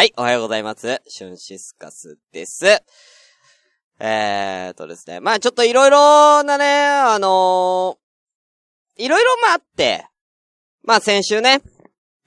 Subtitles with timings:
[0.00, 1.02] はい、おはようございます。
[1.08, 2.64] シュンシスカスです。
[3.98, 5.20] えーとですね。
[5.20, 10.06] まあちょっといろいろなね、あのーいろいろまあって、
[10.84, 11.60] まあ先週ね、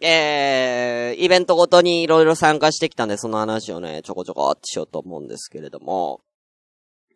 [0.02, 6.22] えー、イベントごとにいろいろ参加してきたんで、その話をね、ちょこちょこってしようと思うんですけれども、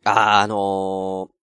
[0.05, 1.36] ああのー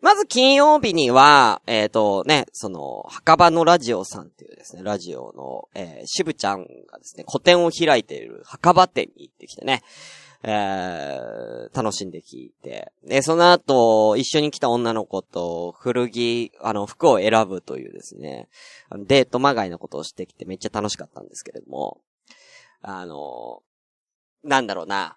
[0.00, 9.82] まず金曜日には、えっ、とね、その、墓場のラジオさんっていうですね、ラジオの、えー、渋ちゃんがですね、個展を開いている墓場店に行ってきてね、
[10.42, 18.48] えー、楽しんで聞いて、で、その後、一緒に来た女の子と古着、あの、服を選ぶというですね、
[19.06, 22.00] デートまがいのことをしてきてめっちゃ楽しかったんですけれども、
[22.82, 23.62] あの、
[24.44, 25.16] なんだろうな、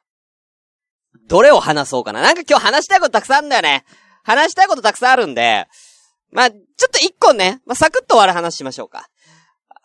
[1.28, 2.22] どれを話そうかな。
[2.22, 3.84] なんか今日話したいことたくさんあるんだよね。
[4.24, 5.68] 話したいことたくさんあるんで、
[6.32, 9.08] まあ、ちょっと一個ね、まあ、サクッと終わる話しましょうか。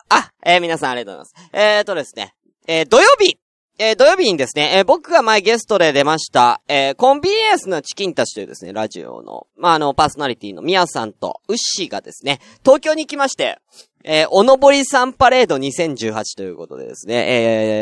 [0.09, 1.49] あ、えー皆さんありがとうございます。
[1.53, 2.33] えーとですね、
[2.67, 3.39] えー土曜日、
[3.77, 13.59] えー土曜日にですね、えー僕が前ゲストで出ました、えーコンビニエンスのチキンたちというですね、ラジオの、まあ、あの、パーソナリティのミヤさんとウッシーがですね、東京に来まして、
[14.05, 17.25] えおのぼりさんパレード2018ということでですね、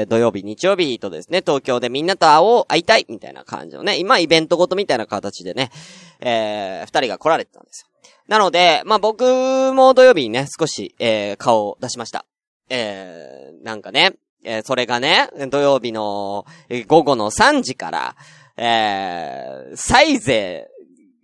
[0.01, 5.69] え土曜日、日曜日とですね、東京でみんなと会おう、会いたい、みたいな感じのね、今イベントごとみたいな形でね、
[6.21, 8.09] え二人が来られてたんですよ。
[8.27, 12.25] なので、まあ、僕も土曜日にね、少し、え顔を出しました。
[12.69, 14.13] えーなんかね、
[14.43, 16.45] えーそれがね、土曜日の、
[16.87, 18.15] 午後の3時から、
[18.57, 20.67] えーサイゼ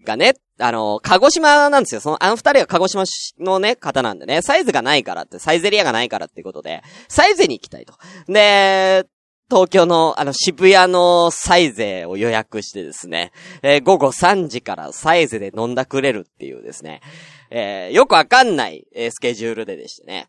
[0.05, 2.01] がね、あの、鹿児島なんですよ。
[2.01, 3.03] その、あの二人が鹿児島
[3.39, 7.93] のね、方なんでね、サイズがないからって、サイゼリアがないからっていうことで、サイゼに行きたいと。
[8.27, 9.05] で、
[9.49, 17.01] 東京の、あの、渋谷のサイゼを予約してですね、えー午後3時からサイゼで飲んだくれるっていうですね、
[17.49, 20.27] えーよくわかんない、えースケジュールででしてね。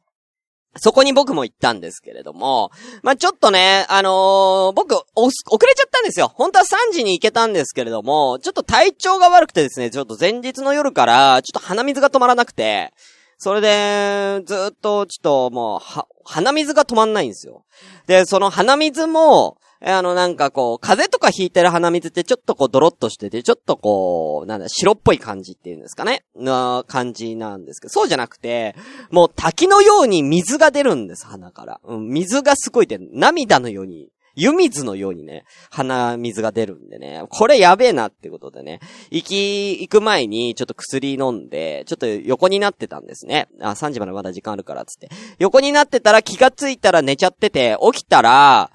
[0.77, 2.71] そこに僕も行ったんですけれども、
[3.03, 5.31] まあ、ちょっとね、あのー僕、遅
[5.67, 6.31] れちゃったんですよ。
[6.35, 12.93] 本当は3時に行けたんですけれども、ちょっと体調が悪くてですね、ちょっと前日の夜から、ちょっと鼻水が止まらなくて、
[13.37, 17.65] それで、ずっと、ちょっともう、は、鼻水が止まんないんですよ。
[18.07, 26.23] で、その鼻水も、あの、なんかこう、風邪とかひいてる鼻水ってちょっとこう、ドロッとしてて、ちょっとこう、なんだ、白っぽい感じっていうんですかね？
[26.37, 28.75] な感じなんですけど、そうじゃなくて、
[29.11, 31.81] もう滝のように水が出るんです、鼻から。
[31.85, 33.09] うん、水がすごい出る。
[33.13, 38.81] 涙のように、湯水のようにね、鼻水が出るんでね、これやべえなってことでね、
[39.11, 43.49] 行き、行く前にちょっと薬飲んで、ちょっと横になってたんですね。
[43.61, 45.09] あ、3時までまだ時間あるから、つって。
[45.39, 48.71] 横になってたら気がついたら寝ちゃってて、起きたら、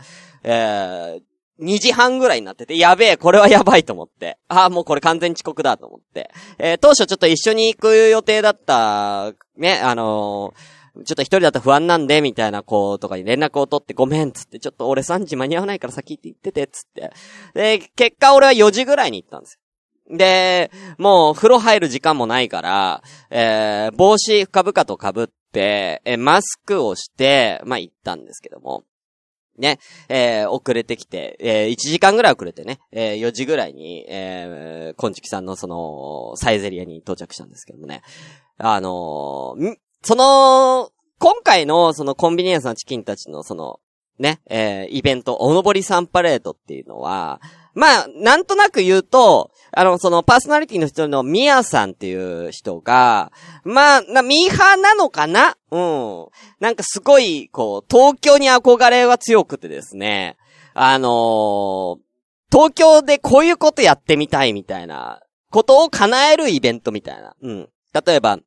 [0.47, 4.37] えー、2時半ぐらいになってて、やべえ、これはやばいと思って。
[4.47, 6.29] ああ、もうこれ完全遅刻だと思って。
[6.59, 17.11] えー当初ちょっと一緒に行く予定だった、ね、あのーちょっと一人だと不安なんで、みたいな子とかに連絡を取って、ごめん、つって、ちょっと俺3時間に合わないから先行って行ってて、つって。
[17.53, 19.59] で、結果俺は4時ぐらいに行ったんです
[20.09, 20.17] よ。
[20.17, 28.83] で、もう風呂入る時間もないから、えー、帽子深々と被って、えーマスクをして、まあ、行ったんですけども。
[29.57, 29.79] ね、
[30.09, 38.01] えー、遅れてきて、えー、1時間ぐらい遅れてね、えー、4時ぐらいに、えー、こんちきさんのその、サイゼリアに到着したんですけどもね。
[38.57, 43.79] あのーんその、今回のそのコンビニエンスのチキンたちのその、
[44.19, 47.41] ね、えー、イベント、おのぼりさんパレードっていうのは、
[47.75, 53.31] まあ、なんとなく言うと、あの、そのパーソナリティの人のミヤさんっていう人が、
[53.63, 55.57] まあ、な、ミーハーなのかな？
[55.69, 56.27] うん。
[56.59, 60.37] なんかすごい、こう、東京に憧れは強くてですね、
[60.73, 62.05] あのー
[62.51, 65.19] 東京でこういうことやってみたいみたいな、
[65.51, 67.35] ことを叶えるイベントみたいな。
[67.41, 67.69] うん。
[68.05, 68.37] 例えば、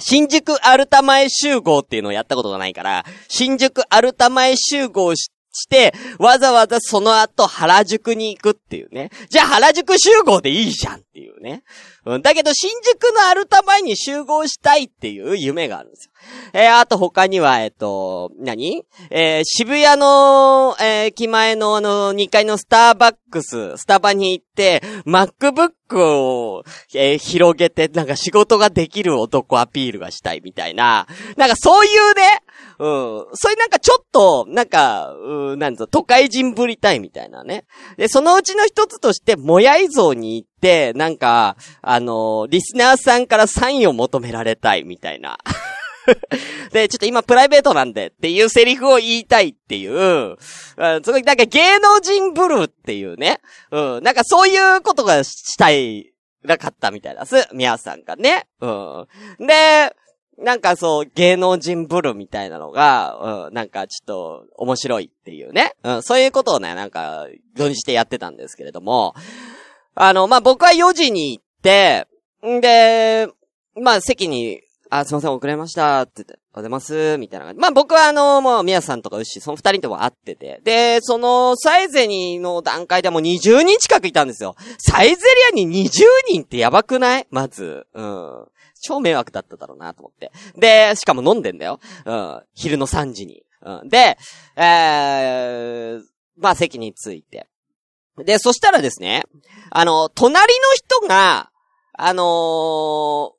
[0.00, 9.10] 新宿アルタ前集合っていうのをやったことがないから、新宿アルタ前集合しして、わざわざその後原宿に行くっていうね。
[9.30, 11.62] じゃあ原宿集合でいいじゃんっていうね。
[12.04, 16.12] うん、だけど新宿のアルタ前に集合したいっていう夢があるんですよ。
[16.52, 18.84] えーあと他には、えっと、何？
[19.10, 25.72] えー渋谷の、えー駅前のあの、2階のスターバックス、スタバに行って、MacBook
[26.02, 26.64] を、
[26.94, 31.06] えー広げて、なんか仕事ができる男アピールがしたいみたいな、
[31.36, 32.22] なんかそういうね、
[32.78, 32.86] うん、
[33.34, 37.64] そういうなんかちょっと、なんか、うん、なんぞ、都会人ぶりたいみたいなね。
[37.96, 45.38] で、そのうちの一つとして、もやい像に行って、なんか、あのリスナーさんからサインを求められたいみたいな。
[46.72, 49.98] で、ちょっと今プライベートなんでっていうセリフを言いたいっていう、う
[50.32, 50.36] ん、
[51.04, 53.40] すごいなんか芸能人ブルーっていうね、
[53.70, 56.12] うん、なんかそういうことがしたい、
[56.42, 57.48] なかったみたいです。
[57.54, 58.46] 皆さんがね。
[58.60, 59.06] うん。
[59.46, 59.94] で、
[60.36, 65.74] なんかそう、芸能人ブルーみたいなのが、うん、なんかちょっと面白いっていうね。
[65.84, 67.26] うん、そういうことをね、なんか、
[67.56, 69.14] 論じてやってたんですけれども、
[69.94, 72.06] あの、まあ、僕は4時に行って、
[72.46, 73.28] んで、
[73.80, 74.60] まあ、席に、
[74.90, 77.60] あ、すいません、遅れました、って言って、おはようございます、みたいな感じ。
[77.60, 80.60] まあ、僕はあの、もう、宮さんとか牛、その二人とも会ってて。
[80.62, 84.56] で、その、サイゼニの段階でも20人近くいたんですよ。
[84.78, 85.90] サイゼリアに20
[86.28, 87.26] 人ってやばくない？
[87.30, 87.86] まず。
[87.94, 88.46] うん。
[88.82, 90.30] 超迷惑だっただろうなと思って。
[90.56, 91.80] で、しかも飲んでんだよ。
[92.04, 92.42] うん。
[92.54, 93.42] 昼の3時に。
[93.62, 93.88] うん。
[93.88, 94.18] で、
[94.56, 96.02] えー、
[96.36, 97.48] まあ席に着いて。
[98.18, 99.24] で、そしたらですね、
[99.70, 101.50] あの、隣の人が、
[101.94, 103.32] あのー、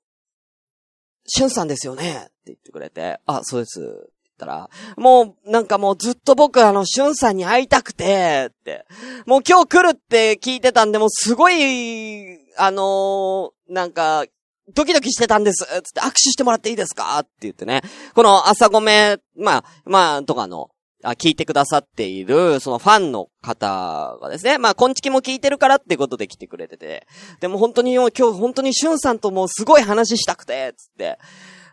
[1.28, 2.14] しゅんさんですよね？
[2.14, 3.80] って言ってくれて、あ、そうです。
[3.80, 8.86] って言ったら、もう、なんかもうずっと僕あの、しゅんさんに会いたくて、って。
[9.26, 14.26] もう今日来るって聞いてたんで、もうすごい、あのー、なんか、
[14.74, 17.20] ドキドキしてたんですつって握手してもらっていいですか？
[17.20, 17.82] って言ってね。
[18.16, 20.72] この朝ごめ、まあ、まあ、とかの、
[21.06, 27.08] あ聞いてくださっている、そのファンの方がですね、まあ、こんちきも聞いてるからってことで来てくれてて、
[27.40, 31.20] でも本当に今日本当にしゅんさんともうすごい話したくて、つって、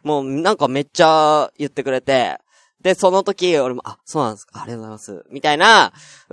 [0.02, 2.38] もうなんかめっちゃ言ってくれて、
[2.82, 5.24] で、その時、俺も、あ、そうなんですか、ありがとうございます。
[5.30, 5.92] みたいな、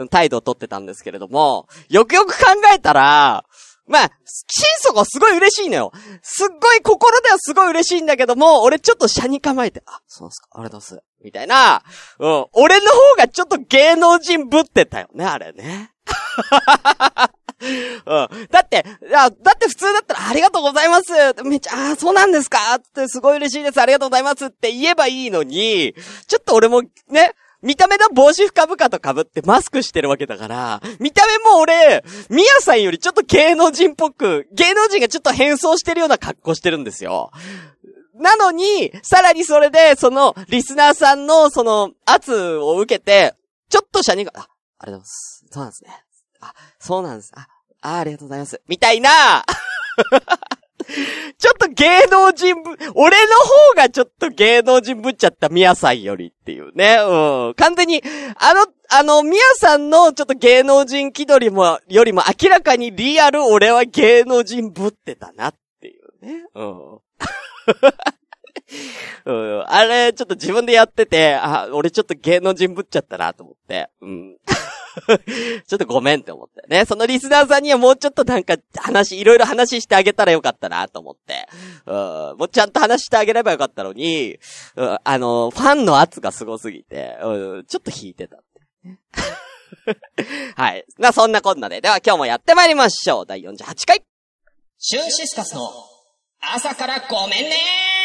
[0.09, 3.45] 態度をとってたんですけれども、よくよく考えたら、
[3.89, 5.91] まあ、心底すごい嬉しいのよ。
[6.21, 11.03] すっごい心ではすごい嬉しいんだけども、俺ちょっと車に構えて、あ、そうですか、ありがとうございます。
[11.23, 11.83] みたいな、
[12.19, 15.91] うん、俺の方がちょっと芸能人ぶってたよね、あれね。
[17.61, 18.47] うん。
[18.49, 21.11] だって、いや、だって普通だったら、ありがとうございます
[21.43, 22.75] めっちゃ、あそうなんですか？
[22.75, 23.81] ってすごい嬉しいです。
[23.81, 25.93] ありがとうございますって言えばいいのに、
[26.27, 37.31] ちょっと俺もね、見た目の帽子深々と被ってマスクしてるわけだから、見た目も俺、ミヤさんよりちょっと芸能人っぽく、芸能人がちょっと変装してるような格好してるんですよ。
[38.15, 43.33] なのに、さらにそれで、その、リスナーさんの、その、圧を受けて、
[43.69, 44.47] ちょっとシャニが、あ、
[44.79, 45.45] ありがとうございます。
[45.49, 46.03] そうなんですね。
[46.41, 47.31] あ、そうなんです。
[47.35, 47.47] あ、
[47.81, 48.61] あありがとうございます。
[48.67, 49.43] みたいな、
[51.37, 53.35] ちょっと芸能人ぶ、俺の
[53.73, 56.97] 方がちょっと芸能人ぶっちゃったミヤさんよりっていうね。
[56.99, 57.53] うん。
[57.55, 58.01] 完全に、
[58.37, 66.45] あの、あの、ミヤさんのちょっと芸能人気取りも、よりも明らかにリアル俺は芸能人ぶってたなっていうね。
[66.55, 66.99] うん。
[69.25, 73.89] うん、あれ、ちょっと自分でやってて、あ、俺ちょっと芸能人ぶっちゃったなと思って。
[74.01, 74.37] うん。
[75.67, 76.63] ちょっとごめんって思って。
[76.67, 76.85] ね。
[76.85, 81.47] そのリスナーさんにはもうちょっとなんか話、いろいろ話してあげたらよかったなと思って。
[81.85, 81.95] うん。
[82.37, 84.39] もうちゃんと話してあげればよかったのに、
[84.75, 88.61] うん、あの、ファンの圧がすごすぎて、うん、ちょっと引いてたって。
[90.55, 90.85] はい。
[90.97, 91.81] まあそんなこんなで。
[91.81, 93.25] では今日もやってまいりましょう。
[93.25, 94.03] 第48回。
[94.77, 95.69] シュンシスカスの
[96.41, 97.98] 朝からごめんね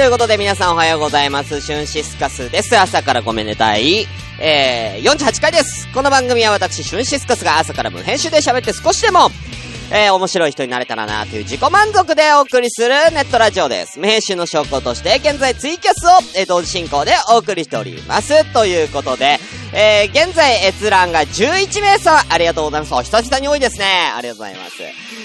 [0.00, 1.60] ということで皆さんおはようございます。
[1.60, 2.74] シュンシスカスです。
[2.74, 4.06] 朝からごめんね、第、
[4.40, 5.92] えー、48回です。
[5.92, 9.28] この番組は私、シュンシスカスが朝から無編集で喋って少しでも、
[9.92, 13.98] えー、面白い人になれたらなという自己満足でお送りするネットラジオです。
[13.98, 18.50] 無編集の証拠として、現在ツイキャスを、えー、同時進行でお送りしております。
[18.54, 19.38] ということで、
[19.72, 22.94] えー、現在閲覧が11名様、ありがとうございます。
[22.94, 24.12] お久々に多いですね。
[24.16, 24.82] ありがとうございます。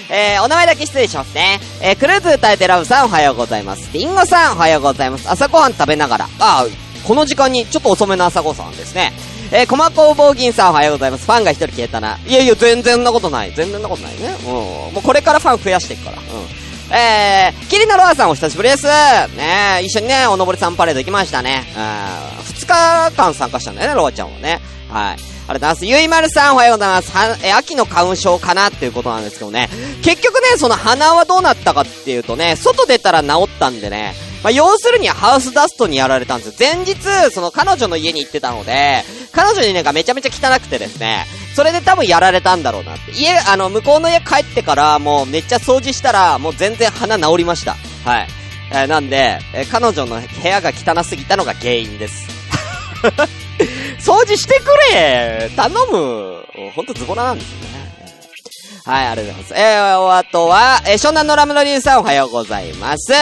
[0.08, 1.58] えー、お名前だけ失礼しますね。
[1.82, 3.90] えー、クルーズ歌えてラブさんおはようございます。
[3.92, 5.28] リンゴさんおはようございます。
[5.28, 6.28] 朝ごはん食べながら。
[6.38, 6.66] あ
[7.06, 9.12] この時間にちょっと遅めの朝ごはんですね。
[9.52, 11.26] えー、コマ工房銀さんおはようございます。
[11.26, 12.18] ファンが一人消えたな。
[12.26, 13.52] いやいや、全然なことない。
[13.52, 14.36] 全然なことないね。
[14.44, 14.46] うん。
[14.46, 16.18] もうこれからファン増やしていくから。
[16.18, 16.24] うん。
[16.92, 18.86] えー、キリナロアさんお久しぶりです。
[18.86, 21.64] ね一緒にね、おのぼりさんパレード行きましたね。
[21.76, 22.55] うん。
[22.66, 24.60] 日間参加したんだよね、ロアちゃんはね。
[24.90, 25.14] はい。
[25.14, 25.86] ありがとうございます。
[25.86, 27.12] ゆいまるさんおはようございます。
[27.12, 29.68] は、え、秋の花粉症かなっていうことなんですけどね。
[30.02, 36.54] 結局ね、その鼻はどうなったかっていうとね、外出たら治ったんでね、まあ、要するにハウスダストにやられたんですよ。
[36.58, 36.96] 前日、
[37.32, 43.12] その彼女の家に行ってたので、彼女にねがめちゃめちゃ汚くてですね、それで多分やられたんだろうなって。
[43.12, 47.76] 家、あの、向こうの家帰ってからもうめっちゃ掃除したら、もう全然鼻治りました。
[48.04, 48.28] はい。
[48.72, 52.26] えー、なんで、えー、彼女の部屋が汚すぎたのが原因です。
[54.00, 57.76] 掃除してくれ頼むほんとズボラなんですよね。
[58.84, 59.54] はい、ありがとうございます。
[59.54, 63.12] えー、あとは、えー、湘南のラムのリュウさんおはようございます。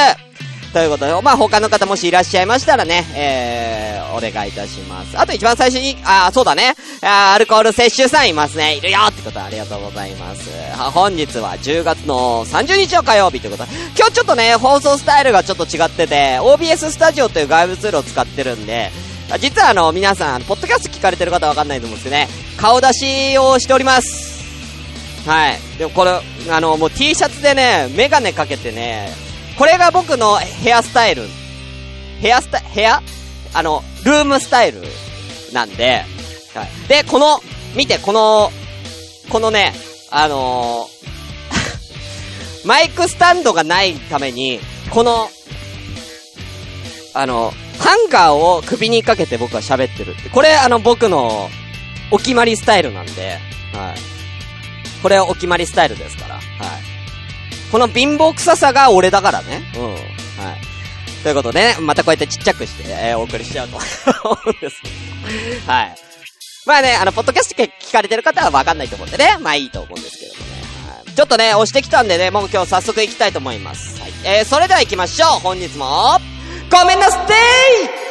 [0.74, 5.16] ということで、まあ、他の方もしいらっしゃいましたらね、えー、お願いいたします。
[5.16, 6.74] あと一番最初に、あ、そうだね。
[7.00, 8.76] あアルコール摂取さんいますね。
[8.76, 10.50] いるよってことでありがとうございます。
[10.76, 18.90] は本日は10月の30日の火曜日ということで、今日ちょっとね、放送スタイルがちょっと違ってて、OBS スタジオという外部ツールを使ってるんで、
[19.40, 24.44] 実はあの、皆さん、ポッドキャスト聞かれてる方はわかんないと思うんですけどね、顔出しをしております。
[25.28, 25.58] はい。
[25.78, 29.08] でもこれ、あの、もう T シャツでね、メガネかけてね、
[29.58, 31.22] これが僕のヘアスタイル。
[32.20, 33.02] ヘアスタ、ヘア？
[33.54, 34.82] あの、ルームスタイル
[35.52, 36.04] なんで、
[36.54, 36.88] はい。
[36.88, 37.40] で、この、
[37.74, 38.50] 見て、この、
[39.30, 39.72] このね、
[40.10, 40.94] あのー
[42.66, 45.30] マイクスタンドがないために、この、
[47.14, 50.14] あの、ハンガーを首にかけて僕は喋ってる。
[50.32, 51.50] これ、あの、僕の、
[52.10, 53.38] お決まりスタイルなんで、
[53.72, 53.98] はい。
[55.02, 56.44] これはお決まりスタイルですから、はい。
[57.70, 59.62] この貧乏臭さが俺だからね。
[59.76, 59.92] うん。
[59.92, 60.00] はい。
[61.22, 63.76] ということでね、またこうやってちっちゃくして、えー、お送りしちゃうと
[64.28, 64.88] 思うんですけ
[65.66, 65.72] ど。
[65.72, 65.94] はい。
[66.66, 70.52] まあね、あの、ポッドキャスト聞かれてる方はわかんないと思うんでね、まあいいと思うんですけどもね。
[70.88, 71.12] はい。
[71.12, 74.00] ちょっとね、押してきたんでね、もう今日早速行きたいと思います。
[74.00, 74.12] はい。
[74.24, 75.40] えー、それでは行きましょう。
[75.40, 76.18] 本日も、
[76.70, 78.04] Come and stay!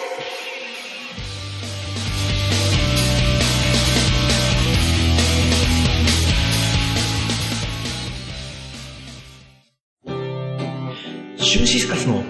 [12.04, 12.22] スの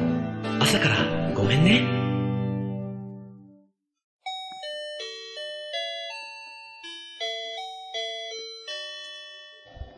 [0.59, 1.81] 朝からごめんね。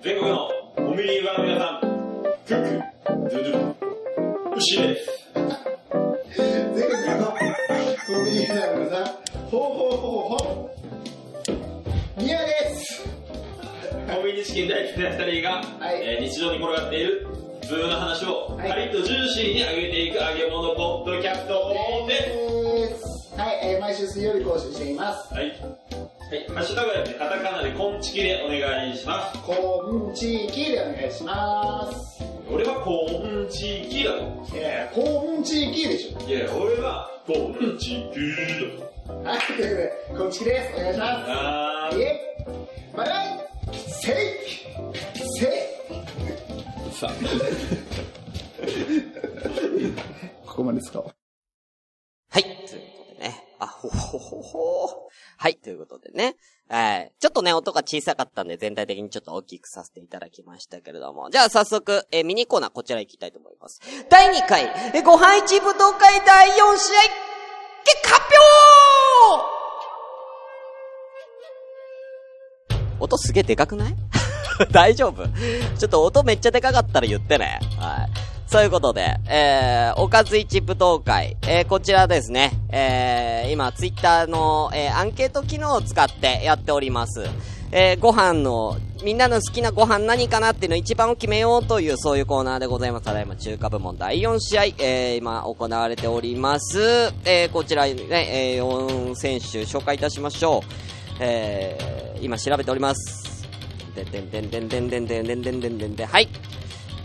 [0.02, 1.82] 全国のオミリーバーの皆さん、
[2.48, 5.15] クック、ドゥドゥ、牛です。
[14.56, 15.52] コンビニチキン大好きな二人が、
[15.86, 17.28] はいえー日常に転がっている
[17.62, 21.76] 普通の話を、はいカリッとジューシーに上げていく揚げ物ポッドキャスト
[22.08, 23.02] です。
[23.02, 23.36] す。
[23.36, 25.34] はい、えー毎週水曜日更新しています。
[25.34, 25.50] はい。
[25.50, 25.60] はい、
[26.56, 29.40] ハッシュタグはですね、カタカナでコンチキでお願いします。
[29.44, 29.54] こ
[29.92, 32.24] んちきでお願いします。
[32.50, 34.58] 俺はコンチキだと。
[34.58, 36.30] いやこんちきでしょ。
[36.30, 38.24] いや、俺はコンチキ
[39.26, 40.80] だはい、ということで、こんちきです。
[40.80, 41.98] お願いします。
[42.00, 42.22] いえ、
[42.96, 43.35] バイバイ
[44.06, 44.16] せい
[45.40, 47.10] せいー、さ
[50.46, 51.00] ここまでですか？
[51.02, 51.10] は
[52.40, 52.44] い。
[52.44, 53.44] ということでね。
[53.60, 55.56] あ、ほほほほはい。
[55.56, 56.36] ということでね。
[56.70, 57.12] はい。
[57.20, 61.30] ちょっとね、音が小さかったんで、全体的にちょっと大きくさせていただきましたけれども。
[61.30, 63.80] じゃあ、早速、えーミニコーナーこちら行きたいと思います。
[64.10, 66.64] 第2回、えーご配置武道会第4試合、
[67.84, 68.38] 結果発表
[73.00, 73.96] 音すげえでかくない？
[74.72, 75.26] 大丈夫？
[75.78, 77.60] ちょっと音めっちゃでかかったら言ってね。
[77.78, 78.10] はい。
[78.48, 87.26] そういうことで、えー、おかず一武道会、えー、こちらですね、えー、今、ツイッターの、えー、アンケート機能を使ってやっております。
[87.72, 93.06] えー、ご飯の、みんなの好きなご飯何かなっていうのを一番を決めようという、そういうコーナーでございます。
[93.06, 96.80] ただいま中華部門第4試合、えー、今行われております。
[97.26, 97.96] えー、こちらね、
[98.56, 100.86] えー、4選手紹介いたしましょう。
[101.20, 103.46] えー、今調べております。
[103.96, 106.06] でんでんでんでんでんでんでんでんでんでんでんで。
[106.06, 106.28] はい。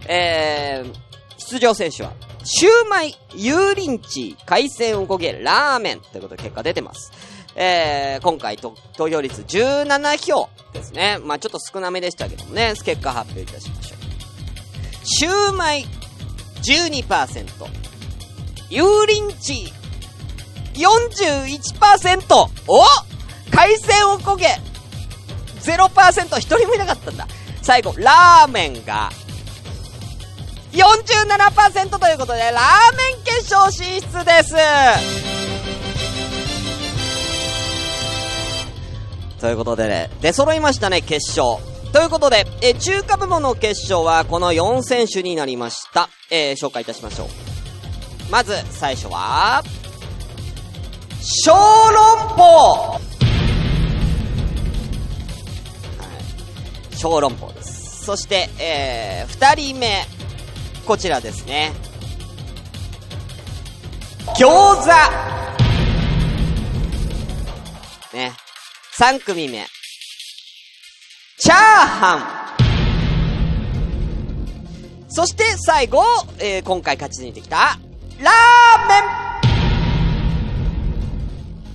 [0.09, 0.93] えー、
[1.39, 2.13] 出場選手は、
[2.43, 7.13] シューマイ、油淋鶏、海鮮おこげ、ラーメンということで結果出てます。
[7.55, 11.19] えー、今回と投票率17票ですね。
[11.23, 14.01] まあちょっと少なめでしたけどもね、結果発表いたしましょう。
[15.05, 15.85] シューマイ、
[16.63, 17.81] 12%。
[18.71, 19.73] 油淋鶏、
[20.75, 22.49] 41%!
[22.69, 23.10] お
[23.51, 24.47] 海鮮おこげ、
[25.63, 27.27] 0%一人もいなかったんだ。
[27.63, 29.11] 最後、ラーメンが、
[30.73, 34.55] 47%ということで、ラーメン決勝進出です
[39.41, 41.63] ということでね、出揃いましたね、決勝。
[41.93, 46.09] ということで、え、中華部門の決勝はこの4選手になりました。
[46.31, 47.29] えー、紹介いたしましょう。
[48.31, 49.65] まず、最初は、
[51.23, 53.10] 小籠包
[57.01, 58.05] 小籠包です。
[58.05, 60.05] そして、えー、二人目。
[60.85, 61.73] こちらですね。
[64.37, 64.87] 餃子
[68.15, 68.33] ね。
[68.93, 69.65] 三組目。
[71.39, 72.17] チャーハ
[75.09, 76.05] ンそして最後、
[76.39, 77.79] えー、今回勝ち抜いてきた、
[78.19, 79.05] ラーメン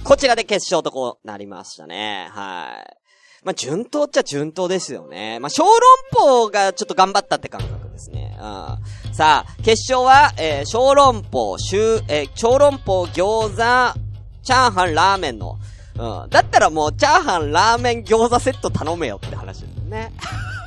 [0.04, 2.30] こちらで決勝とこうなりましたね。
[2.30, 3.05] はい。
[3.46, 5.40] まあ、順当っちゃ順当ですよね。
[5.40, 5.80] まあ、小籠
[6.12, 8.36] 包がちょっと頑張ったって感覚ですね。
[8.40, 9.14] うん。
[9.14, 14.00] さあ、決勝は、えー、小籠包、しゅえー、小籠包、餃子、
[14.42, 15.60] チャーハン、ラーメンの、
[15.96, 16.30] うん。
[16.32, 20.12] だったらもう、チャーハン、ラーメン、餃子セット頼めよって話ですね。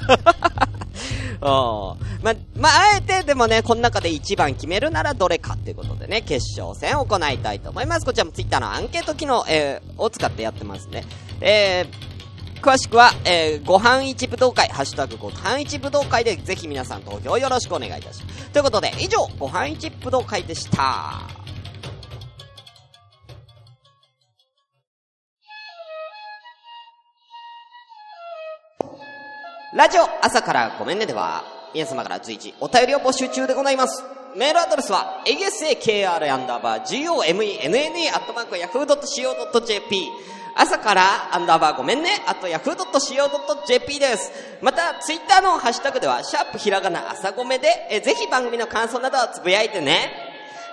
[1.42, 1.44] うん。
[1.44, 1.96] ま、
[2.54, 8.06] まあ、あえてでもね、この中で一番決めるならどれかっていうことでね、決勝戦を行いたいと思います。
[8.06, 11.04] こちらもツイッターのアンケート機能、えー、を使ってやってますね。
[11.40, 12.17] えー、
[12.60, 18.50] 詳しくは、えー、ご飯一武道会、ハッシュタグご飯一武道会でぜひ皆さん投票よろしくお願いいたします。
[18.50, 21.22] ということで、以上、ご飯一武道会でした。
[29.74, 34.02] ラジオ朝からごめんねでは、皆様から随時お便りを募集中でございます。
[34.36, 44.32] メールアドレスは、asakr アンダーバー gomenne アットマーク yahoo.co.jp 朝からアンダーバーごめんね、あと yahoo.co.jp です。
[44.60, 50.27] また、ツイッターのハッシュタグでは、シャープひらがな朝ごめで、えぜひ番組の感想などをつぶやいてね。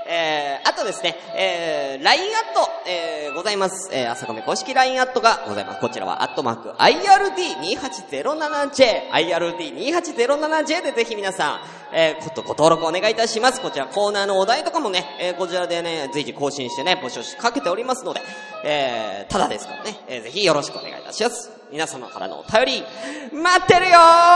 [0.08, 3.90] えー、あとですね、えー、LINE アット、えー、ございます。
[3.92, 5.82] えー、朝ごめ公式 LINE アットがございます。
[5.82, 13.60] こちらは、アットマーク、IRD2807J、IRD2807J でぜひ皆さん、えー、ことご登録お願いいたします。
[13.62, 18.22] こちらコーナーのお題とかもね、えー、こちらでね、随時更新してね、募集しかけておりますので、
[18.64, 21.50] えー、ただですからね、えー、ぜひよろしくお願いいたします。
[21.72, 22.84] 皆様からのお便り、
[23.34, 24.35] 待ってるよー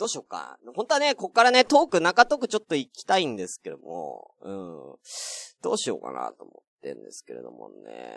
[0.00, 0.56] どうしようか。
[0.74, 4.96] 本当はね、こっからね、トーク、中トークちょっと行きたいんですけども、うん。
[5.62, 8.08] どうしようかなと思ってんですけれどもね。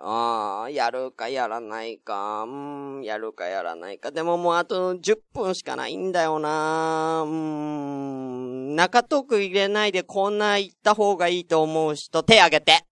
[0.00, 4.12] ああ、やるかやらないか、うん、やるかやらないか。
[4.12, 8.76] でももうあと10分しかないんだよなうん。
[8.76, 12.84] 中トーク入れないでこんな行った方がいいと思う人、手挙げて。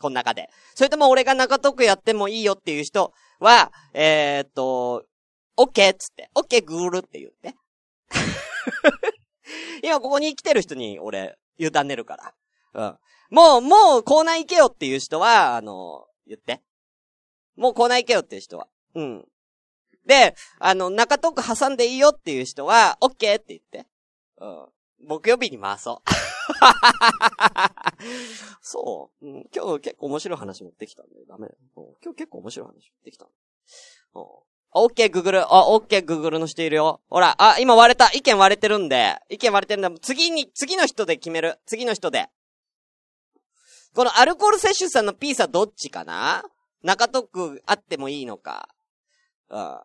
[0.00, 0.50] この中で。
[0.74, 5.04] それとも俺が中トークやってもいいよっていう人は、えー、っと、
[5.56, 7.54] オッケーっつって、オッケーグールって言って。
[9.82, 12.34] 今ここに来てる人に俺、委ねるから。
[12.74, 12.98] うん。
[13.30, 16.62] もう、もうコーナー行けよっていう人は、あの、言って。
[17.56, 18.68] もうコーナー行けよっていう人は。
[18.94, 19.28] うん。
[20.06, 23.86] で、あの、中トーク挟んでいいよっていう人は、オッケーって言って。
[24.38, 24.68] うん。
[25.08, 26.08] 木曜日に回そう。
[28.62, 29.48] そう、うん。
[29.54, 31.58] 今日結構面白い話持ってきたんで、ダメだよ。
[31.76, 33.26] うん今日結構面白い話持ってきた。
[34.14, 34.24] うん。
[34.78, 37.00] オッケーグーグル、あ、オッケーグーグルの人いるよ。
[37.08, 38.10] ほら、あ、今割れた。
[38.12, 39.16] 意見割れてるんで。
[39.30, 41.58] 意見割れてるんで、次に、次の人で決める。
[41.64, 42.28] 次の人で。
[43.94, 46.44] このアルコール摂取さんのピーサどっちかな？
[46.82, 48.68] 中トークあってもいいのか。
[49.48, 49.80] うん。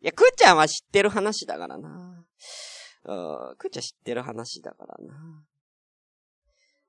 [0.00, 2.24] いや、くーちゃんは知ってる話だからな。
[3.04, 3.56] うん。
[3.58, 5.14] くーちゃん知ってる話だからな。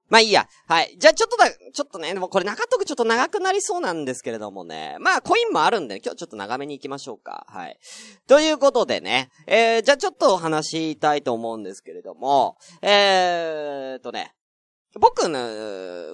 [0.10, 0.48] まあいいや。
[0.68, 0.96] はい。
[0.98, 4.98] じゃあちょっとだ、ちょっとね、でもこれ中トークちょっと長くなりそうなんですけれどもね。
[5.00, 7.46] まあコインもあるんで、今日ちょっと長めに行きましょうか。
[7.50, 7.78] はい。
[8.28, 9.30] ということでね。
[9.48, 12.58] えー、じゃあちょっとお話したいと思うんですけれども。
[12.82, 14.34] えーとね。
[15.00, 15.40] 僕の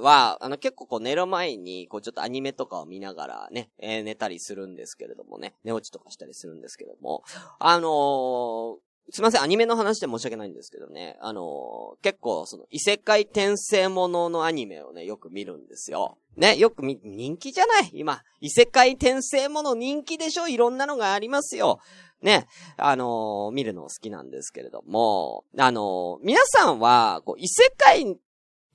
[0.02, 5.56] は、あの結構こう寝る前に、こうちょっとアニメとかを見ながらね、えー寝たりするんですけれどもね。
[5.64, 7.24] 寝落ちとかしたりするんですけれども。
[7.60, 8.78] あのー
[9.12, 11.18] すいません、アニメの話で申し訳ないんですけどね。
[11.22, 16.18] あのー結構、その、異世界転生もののアニメをね、よく見るんですよ。
[16.38, 17.92] ね、よくみ、人気じゃない？
[17.94, 18.22] 今。
[18.40, 20.48] 異世界転生もの人気でしょ？
[20.48, 21.80] いろんなのがありますよ。
[22.22, 28.18] ね、あのー見るの好きなんですけれども、あのー皆さんは、こう、異世界、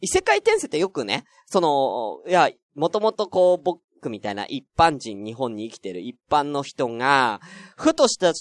[0.00, 7.40] 異世界転生ってよくね、その、いや、もともとこう、僕みたいな一般人、日本に生きてる一般の人が、
[7.76, 8.32] ふとした、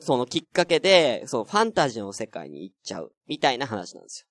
[0.00, 4.26] そのきっかけで、そのファンタジーの世界に行っちゃう、みたいな話なんですよ。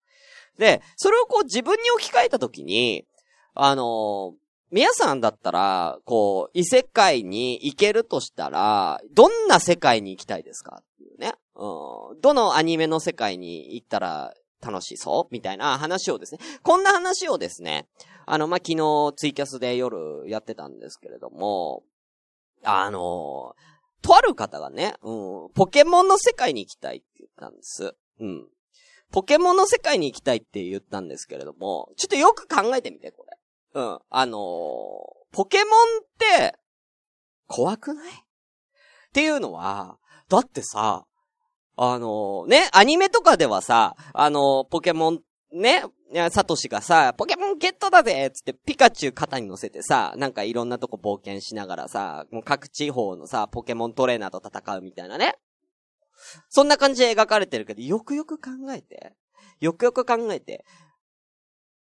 [0.57, 3.05] で、それをこう自分に置き換えたときに、
[3.53, 4.41] あのー
[4.73, 10.81] 皆さんだったら、こう、異世界に行けるとしたら、どんな世界に行きたいですか？
[10.81, 11.33] っていうね。
[11.55, 12.21] うん。
[12.21, 14.33] どのアニメの世界に行ったら
[14.65, 15.33] 楽しそう？
[15.33, 16.39] みたいな話をですね。
[16.63, 17.89] こんな話をですね、
[18.25, 21.83] あの、まあ、昨日ツイキャスで夜やってたんですけれども、
[22.63, 23.53] あの
[24.01, 27.95] とある方がね、うん、ポケモンの世界に行きたいって言ったんです。
[28.19, 28.47] うん。
[29.11, 33.37] ポケモンの世界に行きたいって言ったんですけれども、ちょっとよく考えてみて、これ。
[33.73, 33.99] うん。
[34.09, 34.41] あのー
[35.33, 36.55] ポケモンって、
[37.47, 38.11] 怖くない？
[38.11, 38.15] っ
[39.13, 41.05] ていうのは、だってさ、
[41.77, 45.19] あのーね、アニメとかではさ、あのーポケモン
[45.53, 45.83] ね、
[46.31, 55.35] サトシがさ、ポケモンゲットだぜつってピカチュウ肩に乗せてさ、なんかいろんなとこ冒険しながらさ、もう各地方のさ、ポケモントレーナーと戦うみたいなね。
[56.49, 59.13] そんな感じで描かれてるけど、よくよく考えて。
[59.59, 60.65] よくよく考えて。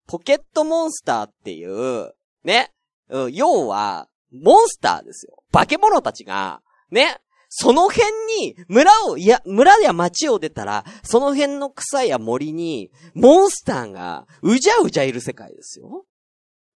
[0.07, 2.71] ポケットモンスターっていう、ね、
[3.09, 5.43] うん、要は、モンスターですよ。
[5.51, 8.05] 化け物たちが、ね、その辺
[8.39, 16.05] に、村を、いや、村や町を出たら、その辺の草や森に、モンスターが、うじゃうじゃいる世界ですよ。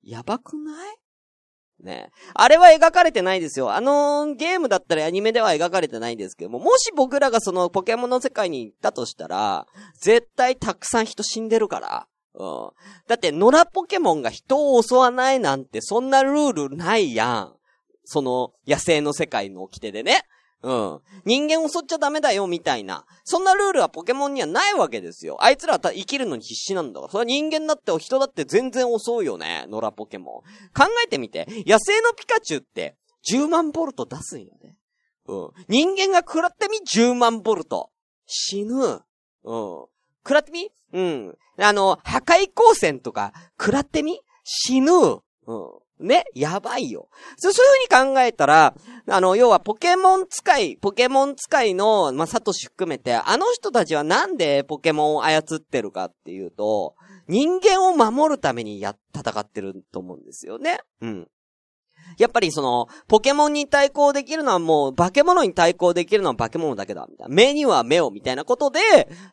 [0.01, 0.97] やばくない？
[1.83, 3.73] ねあれは描かれてないですよ。
[3.73, 9.67] あのーゲームだったりアニメでは描かれてないんですけども、もし僕らがそのポケモンの世界に行ったとしたら、
[9.99, 12.07] 絶対たくさん人死んでるから。
[12.35, 12.69] うん。
[13.07, 17.55] だって、野良ポケモンが人を襲わないなんて、そんなルールないやん。
[18.05, 20.23] その、野生の世界の掟でね。
[20.63, 20.99] うん。
[21.25, 23.05] 人間襲っちゃダメだよ、みたいな。
[23.25, 25.37] そんなルールはポケモンにはないわけですよ。
[25.41, 27.11] あいつらは生きるのに必死なんだから。
[27.11, 30.69] それは人間だって人だって全然襲うよね、野良ポケモン。
[30.73, 31.47] 考えてみて。
[31.67, 32.95] 野生のピカチュウって、
[33.29, 34.77] 10万ボルト出すんよね。
[35.27, 35.49] うん。
[35.67, 37.91] 人間が食らってみ、10万ボルト。
[38.25, 38.73] 死ぬ。
[38.75, 39.01] うん。
[39.43, 40.69] 食らってみ？
[40.93, 41.37] うん。
[41.57, 44.21] あの、破壊光線とか、食らってみ？
[44.45, 44.91] 死ぬ。
[44.91, 45.15] う
[45.99, 46.07] ん。
[46.07, 46.25] ね？
[46.33, 47.09] やばいよ。
[47.37, 48.75] そそういう風に考えたら、
[49.07, 56.95] あの、要はポケモン使い、ポケモン使いの、まあ、サトシ含めて、あの人たちはなんでポケモンを操ってるかっていうと、
[57.27, 60.79] 人間を守るためにや、戦ってると思うんですよね。
[61.01, 61.27] うん。
[62.17, 67.33] やっぱりその、ポケモンに対抗できるのはもう、化け物に対抗できるのは化け物だけだ、みたいな。
[67.33, 68.79] 目には目を、みたいなことで、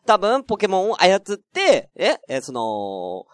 [0.05, 3.25] 多分、ポケモンを操って、え、え、その、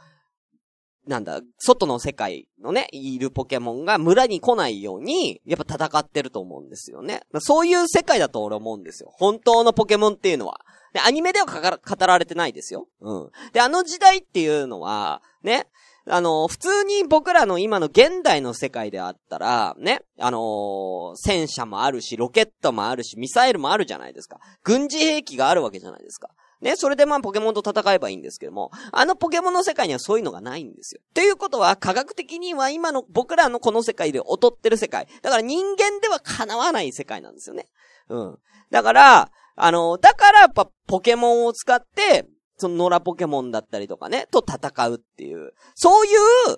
[1.08, 7.22] なんだ、外の世界のね、いるポケモンが村に来ないように、やっぱ戦ってると思うんですよね。
[7.40, 9.10] そういう世界だと俺思うんですよ。
[9.14, 10.60] 本当のポケモンっていうのは。
[10.94, 12.88] で、アニメでは語られてないですよ。
[13.02, 13.32] うん。
[13.54, 15.68] で、あの時代っていうのは、ね、
[16.10, 24.40] あの、普通に僕らの今の現代の世界であったら、ね、あのー戦車もあるし、ロケットもあるし、ミサイルもあるじゃないですか。
[24.64, 26.30] 軍事兵器があるわけじゃないですか。
[26.62, 31.02] ね、それでまあポケモンと戦えばいいんですけども、あのポケモンの世界にはそういうのがないんですよ。
[31.14, 35.08] ということは、科学的には今の僕らのこの世界で劣ってる世界。
[35.22, 37.70] だから人間では叶わない世界なんですよね。
[38.10, 38.38] うん。
[38.72, 46.58] だから、あの、だからやっぱポケモンを使って、その野良ポケモンだったりとかね、と戦うっていう、そういう、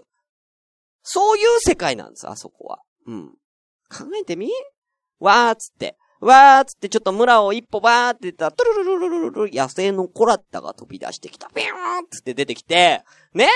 [1.04, 2.82] そういう世界なんです、あそこは。
[3.06, 3.30] うん。
[3.90, 4.50] 考えてみ？
[5.20, 5.98] わーっつって。
[6.22, 11.50] わーっつってちょっと村を一歩バーって言ったら、トゥルルルルルル野生のコラッタが飛び出してきた。
[11.56, 13.04] ビューンっつって出てきて、
[13.34, 13.48] ね？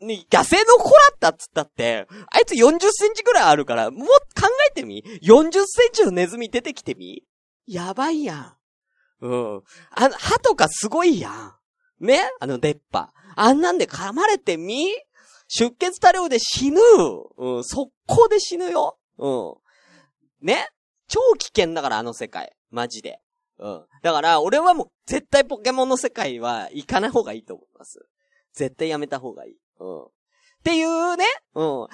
[0.00, 7.24] ね野生のコラッタっつったって、あいつ40センチぐらいあるから、もう考えてみ ?40 センチのネズミ出てきてみ？
[7.66, 9.26] やばいやん。
[9.26, 9.62] うん。
[9.90, 11.30] あの、歯とかすごいや
[12.00, 12.04] ん。
[12.04, 12.20] ね？
[12.40, 13.12] あの出っ歯。
[13.36, 14.88] あんなんで噛まれてみ？
[15.48, 16.80] 出血多量で死ぬ。
[17.38, 18.98] うん、速攻で死ぬよ。
[19.18, 20.46] うん。
[20.46, 20.68] ね？
[21.10, 22.56] 超危険だから、あの世界。
[22.70, 23.18] マジで。
[23.58, 23.84] うん。
[24.02, 28.06] だから、俺はもう、絶対ポケモンの世界は行かない方がいいと思います。
[28.54, 29.56] 絶対やめた方がいい。
[29.80, 30.02] うん。
[30.04, 31.64] っていうね、うん。
[31.64, 31.88] 考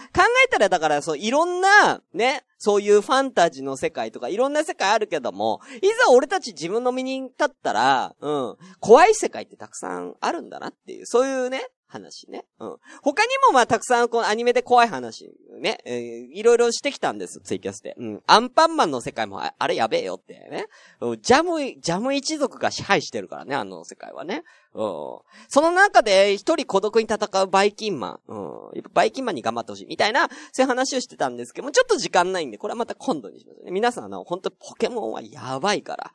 [0.44, 12.44] えたら、だから、そう、いろんな、ね、そういうファンタジーの世界とか、いろんな世界あるけども、いざ俺たち自分の身に立ったら、うん、怖い世界ってたくさんあるんだなっていう、そういうね、話ね。
[12.59, 12.77] うん。
[13.03, 17.94] 他にもまあたくさんこのアニメで怖い話、ね、えーいろいろしてきたんです、ツイキャスで。
[17.99, 18.22] うん。
[18.27, 20.66] アンパンマンの世界もあれやべえよってね。
[21.01, 24.42] うんジャム、ジャム一族が支配してるからね、あの世界はね。
[24.75, 25.18] うん。
[25.49, 28.33] その中で一人孤独に戦うバイキンマン。
[28.72, 28.83] うん。
[28.92, 29.87] バイキンマンに頑張ってほしい。
[29.87, 33.70] みたいな、そういう話をしてたんですけども、ちょっと時間ないんで、これはまた今度にしますね。
[33.70, 36.12] 皆さん、あの、本当ポケモンはやばいから。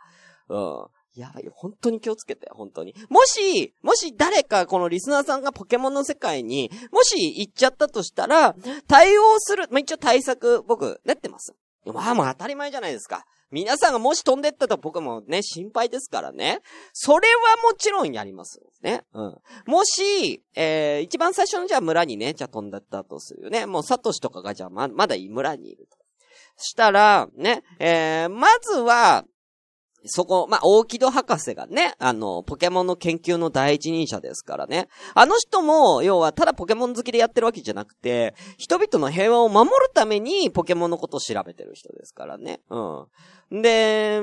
[0.50, 1.01] うん。
[1.16, 1.52] やばいよ。
[1.56, 2.96] 本当に気をつけて、本当に。
[3.10, 8.56] もし、もし誰かこのリスナーさんがポケモンの世界に、もし行っちゃったとしたら、
[8.88, 11.54] 対応する、まあ、一応対策、僕、練ってます。
[11.86, 13.26] まあもう当たり前じゃないですか。
[13.52, 16.62] 皆さんがもし飛んでったと僕もね、心配ですからね。
[16.94, 18.62] それはもちろんやります。
[18.82, 19.04] ね。
[19.14, 19.38] うん。
[19.66, 23.66] もし、えー、一番最初のじゃあ村にね、じゃあ飛んでったとするよね。
[23.66, 25.98] もうサトシとかがじゃあま、まだ村にいると。
[26.56, 29.26] したら、ね、えー、まずは、
[30.06, 34.88] そこ、まあ、大木戸博士がね、あの、ポケモンの研究の第一人者ですからね。
[35.14, 42.62] あの人も、要は、ただポケモン好きでやってるわけじゃなくて、人々の平和を守るためにポケモンのことを調べてる人ですからね。
[42.70, 43.62] うん。
[43.62, 44.22] で、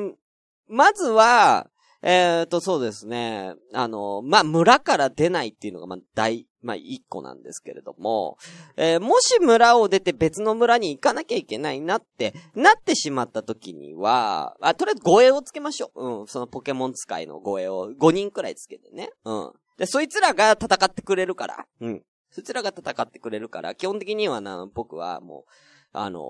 [0.68, 1.68] まずは、
[2.02, 3.54] えっ、と、そうですね。
[3.72, 8.36] あの、まあ、村から出ないっていうのが、まあ、大、まあ、一個なんですけれども、
[8.76, 16.20] えーもし村を出て別の村に行かなきゃいけないなって、なってしまった時には、あ、とりあえず護衛をつけましょう。
[16.20, 19.10] うん、そのポケモン使いの護衛を5人くらいつけてね。
[19.24, 19.52] うん。
[19.76, 21.66] で、そいつらが戦ってくれるから。
[21.80, 22.02] うん。
[22.30, 25.50] そいつらが戦ってくれるから、基本的にはな、僕はもう、
[25.92, 26.22] あのー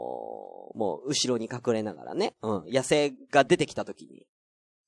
[0.78, 4.26] もう、後ろに隠れながらね、うん、野生が出てきた時に、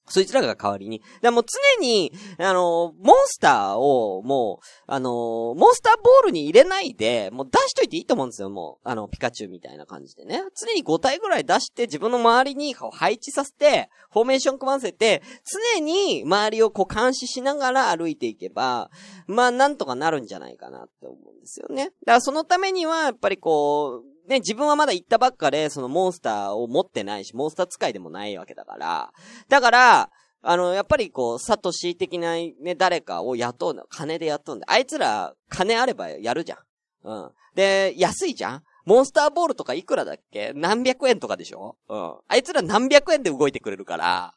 [0.09, 1.03] そいつらが代わりに。
[1.23, 8.89] でもう常に、あのモンスターを、もう、あのモンスターボールに入れないで、もう出しといていいと思うんですよ、もう。
[8.89, 10.43] あの、ピカチュウみたいな感じでね。
[10.61, 15.23] 常に5体ぐらい出して、自分の周りに配置させて、フォーメーション組ませて、
[15.77, 18.91] 常に周りをこう監視しながら歩いていけば、
[19.27, 21.85] まあ、なんとかなるんじゃないかなって思うんですよね。
[21.85, 29.13] だからそのためには、やっぱりこう、ね、自分はまだ行ったばっかで、そのモンスターを持ってないし、モンスター使いでもないわけだから。
[29.49, 30.11] だから、
[30.43, 36.59] あの、やっぱりこう、サトシ的なね、誰かを雇うの、金で雇うんで、あいつら、金あればやるじゃん。
[37.03, 37.31] うん。
[37.57, 40.53] で、安いじゃんモンスターボールとかいくらだっけ？
[40.55, 41.77] 何百円とかでしょ？
[41.89, 42.15] うん。
[42.29, 44.35] あいつら何百円で動いてくれるから。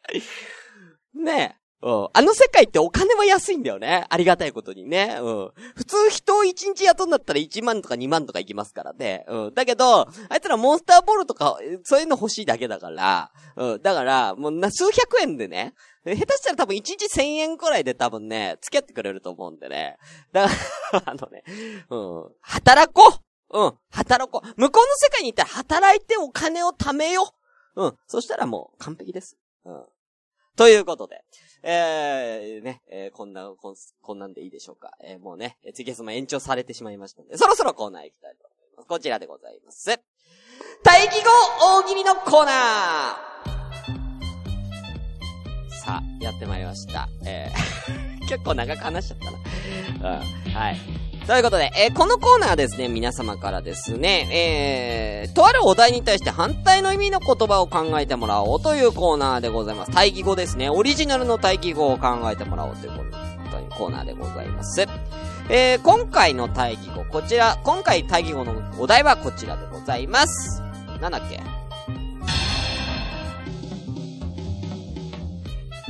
[1.14, 1.67] ねえ。
[1.80, 2.08] うん。
[2.12, 4.04] あの世界ってお金は安いんだよね。
[4.08, 5.18] ありがたいことにね。
[5.20, 5.50] うん。
[5.76, 9.24] 普通人を1日雇うんだったら1万とか2万とかいきますからね。
[9.28, 9.54] うん。
[9.54, 13.30] だけど、あいつらモンスターボールとか、そういうの欲しいだけだから。
[13.56, 13.82] うん。
[13.82, 15.74] だから、もうな、数百円でね。
[16.04, 19.98] 下手したら多分1日1000円くらいで多分ね、付き合ってくれると思うんでね。
[20.32, 20.54] だか
[20.92, 21.44] ら、 あのね、
[21.90, 22.34] うん。
[22.40, 23.78] 働こううん。
[23.90, 24.60] 働こう。
[24.60, 27.32] 向こうの世界に行ったら働いてお金を貯めよ
[27.76, 27.84] う。
[27.84, 27.96] うん。
[28.06, 29.36] そしたらもう完璧です。
[29.64, 29.84] うん。
[30.58, 31.24] ということで。
[31.62, 34.90] えー、ね、えー、こんな、こん、こんなんでいいでしょうか。
[35.02, 38.88] えー、もうね、えー、ツイキャスも延長されてしまいましたので、そろそろコーナー行きたいと思います。
[38.88, 39.86] こちらでございます。
[40.82, 41.30] 大義語
[41.80, 42.54] 大喜利のコーナー
[45.70, 47.08] さあ、やってまいりました。
[47.24, 49.30] えー、 結構長く話しちゃった
[50.06, 50.16] な。
[50.16, 51.07] うん、はい。
[51.28, 59.92] ということで、えーこのコーナーはですね、皆様からですね、えー、とあるお題に対して反対の意味の言葉を考えてもらおうというコーナーでございます。
[59.92, 60.70] 対義語ですね。
[60.70, 62.92] オリジナルの対義語を考えてもらおうという
[63.68, 64.86] コーナーでございます。
[65.50, 70.62] えー、今回の対義語、こちら、今回対義語のお題はこちらでございます。
[70.98, 71.42] なんだっけ？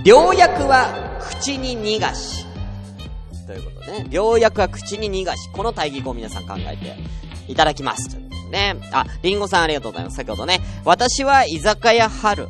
[0.03, 0.89] 良薬は
[1.21, 2.48] 口に逃がし。
[3.49, 4.07] ということでね。
[4.11, 5.49] 良薬は口に逃がし。
[5.51, 6.97] この対義語を皆さん考えて
[7.51, 8.11] いただきます。
[8.11, 8.77] ということでね。
[8.93, 10.17] あ、リンゴさんありがとうございます。
[10.17, 10.61] 先ほどね。
[10.85, 12.47] 私は居酒屋春。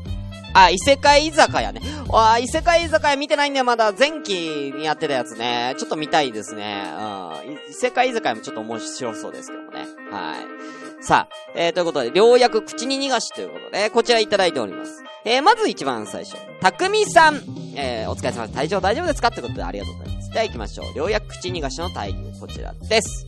[0.55, 1.81] あ、異世界居酒屋ね。
[2.13, 3.93] あ、異世界居酒屋見てないんだよ、まだ。
[3.93, 5.77] 前期にやってたやつね。
[5.79, 6.83] ちょっと見たいですね。
[6.99, 7.71] うん。
[7.71, 9.87] 異世界居酒屋もちょっと面白そうですけどもね。
[10.11, 11.05] はい。
[11.05, 15.05] さあ、えー、ということで、良薬口に逃がしということで、こちらいただいております。
[15.31, 16.39] えー、まず一番最初。
[16.59, 17.43] たくみさん。
[17.77, 18.57] えー、お疲れ様です。
[18.57, 19.29] 体調大丈夫ですか？
[19.29, 20.31] ってことでありがとうございます。
[20.31, 20.97] では行きましょう。
[20.97, 23.27] ようやく口逃がしの対義こちらです。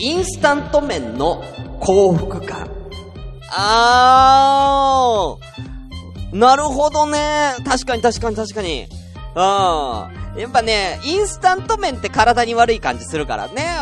[0.00, 1.44] インスタント麺の
[1.78, 2.68] 幸福感。
[3.52, 6.36] あー。
[6.36, 7.54] なるほどね。
[7.64, 8.88] 確かに確かに確かに。
[9.38, 10.40] うん。
[10.40, 13.78] やっぱね、インスタント麺って体に悪い感じするからね。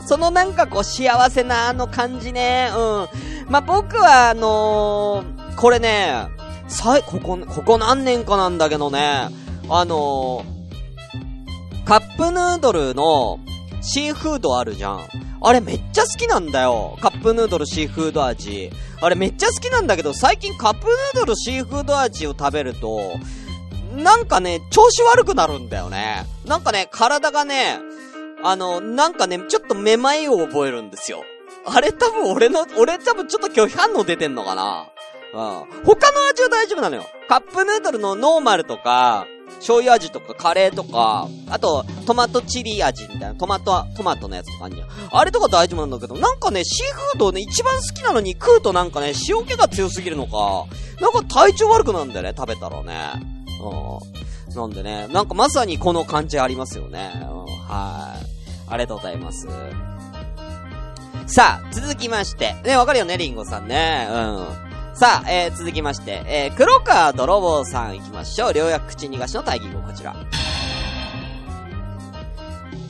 [0.00, 0.06] うん。
[0.06, 2.70] そのなんかこう幸せなあの感じね。
[2.76, 3.08] うん。
[3.48, 6.28] まあ、僕はあのー、これね、
[6.68, 9.28] さい、ここ、ここ何年かなんだけどね、
[9.68, 13.40] あのー、カップヌードルの
[13.82, 15.00] シーフードあるじゃん。
[15.46, 16.96] あれめっちゃ好きなんだよ。
[17.02, 18.70] カップヌードルシーフード味。
[19.02, 23.18] あれめっちゃ好きなんだけど、最近カップヌードルシーフード味を食べると、
[23.94, 26.24] なんかね、調子悪くなるんだよね。
[26.46, 27.78] なんかね、体がね、
[28.42, 31.24] あの、なんかね、ちょっとめまいを覚えるんですよ。
[31.66, 34.86] あれ多分俺の、俺多分ちょっと拒否反応出てんのかな
[35.32, 35.84] うん。
[35.84, 37.04] 他の味は大丈夫なのよ。
[37.28, 39.26] カップヌードルのノーマルとか、
[39.58, 44.88] 醤油味とかカレーとか、あと、トマトチリ味みたいな、トマト、トマトのやつとかあんじゃん。
[45.10, 50.66] あれとか大丈夫なんだけど、なんかね、シーフードをね、一番好きなのに食うとなんかね、塩気が強すぎるのか、
[51.00, 53.43] なんか体調悪くなるんだよね、食べたらね。
[53.62, 54.54] うん。
[54.54, 57.12] なんでね、なんかまさにこの感じありますよね。
[57.22, 58.26] うん、はい。
[58.68, 59.46] ありがとうございます。
[61.26, 62.54] さあ、続きまして。
[62.64, 64.06] ね、わかるよね、リンゴさんね。
[64.10, 64.46] うん。
[64.94, 68.52] さあ、えー、続きまして、えー、黒川泥棒さん行きましょう。
[68.52, 70.14] 両役口逃がしの対義語こちら。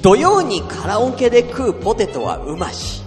[0.03, 3.03] 土曜にカラオケで食うポテトはうまし。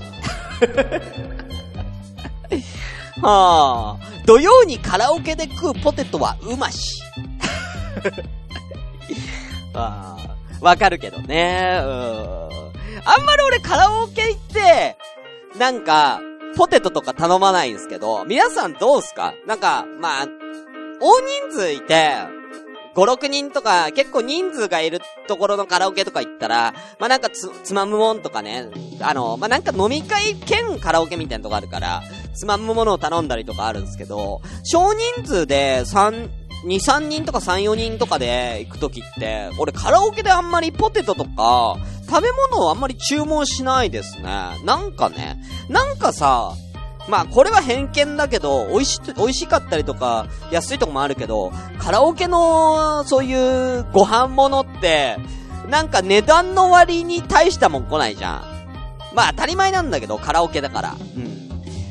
[3.22, 7.02] はあ、土曜にカラオケで食うポテトはうまし。
[9.74, 10.18] あ
[10.62, 11.80] あ、わかるけどね。
[11.84, 11.90] うん。
[13.06, 14.98] あんまり俺カラオケ行って、
[15.58, 16.20] なんか、
[16.56, 19.34] ポテトとか頼まないんですけど、皆さんどうすか？
[19.46, 20.28] なんか、まあ、
[21.00, 22.14] 大人数いて、
[22.96, 28.70] 5、6人とか、結構人数がいるところのカラオケとか行ったら、まあなんかつ、つまむもんとかね、
[29.02, 32.02] あの、まあなんか飲み会兼カラオケみたいなとこあるから、
[32.38, 36.30] つまむものを頼んだりとかあるんですけど、少人数で3、
[36.66, 44.24] 2、3人とか3、4人とかで行くときって、俺カラオケであんまりポテトとか、食べ物をあんまり注文しないですね。
[44.64, 46.54] なんかね、なんかさ、
[47.10, 55.18] まあこれは偏見だけど、美味し、美味しかったりとか、安いとこもあるけど、カラオケの、そういうご飯物って、
[55.68, 59.16] なんか値段の割に大したもん来ないじゃん。
[59.16, 60.96] まあ当たり前なんだけど、カラオケだから。
[61.16, 61.47] うん。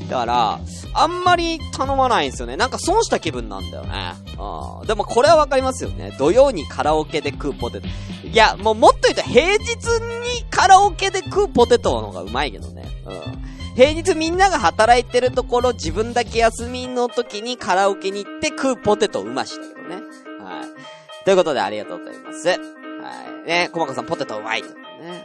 [0.09, 0.61] だから、
[0.95, 2.57] あんまり頼まないんですよね。
[2.57, 4.14] なんか損した気分なんだよね。
[4.38, 4.87] うん。
[4.87, 6.14] でもこれはわかりますよね。
[6.19, 7.88] 土曜にカラオケで食うポテト。
[8.25, 9.69] いや、もうもっと言うと平日
[10.38, 12.85] にカラオケで食うポテトの方がうまいけどね。
[13.05, 13.75] うん。
[13.75, 19.97] 平日みんなが働いてるところ、自分だけ休みの時にカラオケに行って食うポテトうましだけどね。
[20.42, 21.25] はい。
[21.25, 22.76] ということでありがとうございます。
[23.46, 23.59] はい。
[23.62, 24.62] ね、小かさんポテトうまい。
[24.62, 24.68] ね。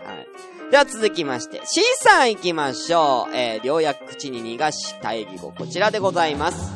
[0.05, 0.27] はい。
[0.71, 3.35] では続きまして、C さん行きましょう。
[3.35, 6.71] えー、両役口に逃がし大義語、こちらでございます。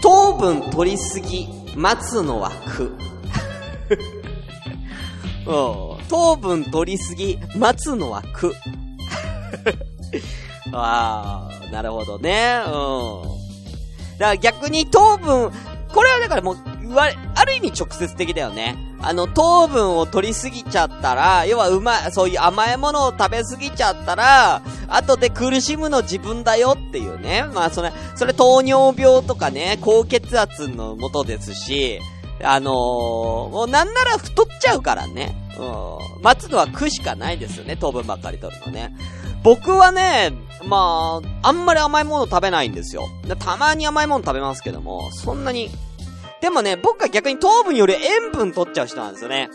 [0.00, 2.96] 糖分取りすぎ、待つのは苦。
[5.46, 6.06] うん。
[6.08, 8.54] 糖分取りすぎ、待つのは苦。
[10.72, 12.62] ああ、なるほどね。
[12.66, 13.22] うん。
[14.18, 15.52] だから逆に糖分、
[15.92, 16.56] これはだからもう、
[16.94, 18.76] わある意味直接的だよね。
[19.00, 27.44] あの、糖分を取りすぎちゃったら、要はうまい、そういう甘いものを食べすぎちゃったら、後で苦しむの自分だよっていうね。
[27.52, 32.00] まあ、それ、それ糖尿病とかね、高血圧のもとですし、
[32.42, 35.34] あのー、もうなんなら太っちゃうからね。
[35.58, 36.22] うん。
[36.22, 38.94] 待つのは苦しかないですよね、糖分ばっかり取るのね。
[39.42, 40.32] 僕はね、
[40.64, 43.08] まあ、あんまり甘いもの食べないんですよ。
[43.38, 45.70] たまに甘いもの食べますけども、そんなに。
[46.40, 49.48] でもね、僕は逆に糖分より塩分取っちゃう人なんですよね。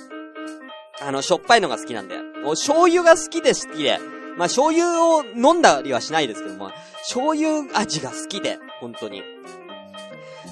[1.02, 2.18] あの、しょっぱいのが好きなんで。
[2.18, 4.00] もう醤油が好きで好きで。
[4.38, 9.22] まあ、醤油を飲んだりはしないですけども、醤油味が好きで、本当に。